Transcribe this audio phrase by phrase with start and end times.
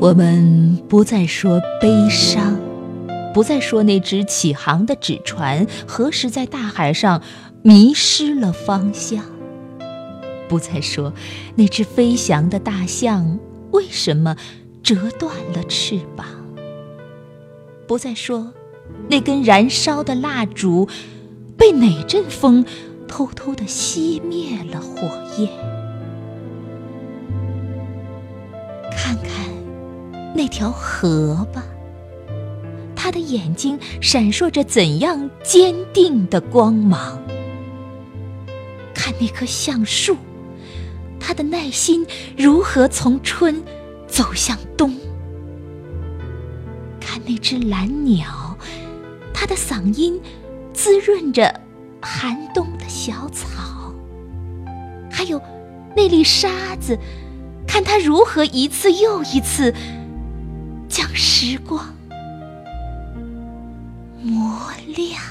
[0.00, 2.58] 我们不再说悲伤，
[3.34, 7.22] 不再说那只起航的纸船何时在大海上
[7.62, 9.22] 迷失了方向，
[10.48, 11.12] 不再说
[11.54, 13.38] 那只飞翔的大象
[13.72, 14.36] 为什么
[14.82, 16.26] 折断了翅膀，
[17.86, 18.54] 不再说
[19.10, 20.88] 那根燃烧的蜡烛
[21.58, 22.64] 被哪阵风
[23.06, 25.50] 偷偷地熄灭了火焰，
[30.34, 31.64] 那条河吧，
[32.94, 37.20] 他的眼睛闪烁着怎样坚定的光芒。
[38.94, 40.16] 看那棵橡树，
[41.18, 42.06] 他的耐心
[42.36, 43.62] 如何从春
[44.06, 44.94] 走向冬。
[47.00, 48.56] 看那只蓝鸟，
[49.34, 50.20] 它的嗓音
[50.72, 51.60] 滋润着
[52.00, 53.92] 寒冬的小草。
[55.10, 55.42] 还有
[55.96, 56.96] 那粒沙子，
[57.66, 59.74] 看它如何一次又一次。
[60.90, 61.94] 将时光
[64.20, 65.22] 磨亮。